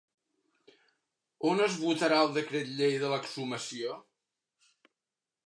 [1.51, 4.01] On es votarà el decret llei de l'exhumació?